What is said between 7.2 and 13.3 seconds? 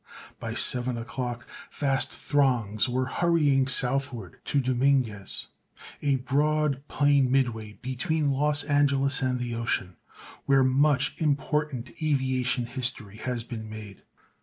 midway between Los Angeles and the ocean—where much important aviation history